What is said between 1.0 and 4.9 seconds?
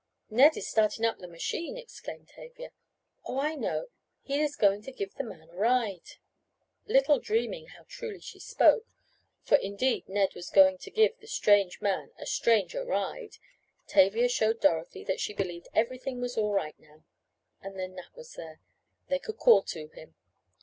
up the machine," exclaimed Tavia. "Oh, I know. He is going